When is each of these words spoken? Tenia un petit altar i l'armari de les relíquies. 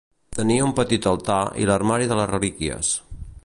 Tenia 0.37 0.63
un 0.67 0.71
petit 0.79 1.05
altar 1.11 1.37
i 1.65 1.67
l'armari 1.71 2.09
de 2.13 2.19
les 2.21 2.33
relíquies. 2.35 2.95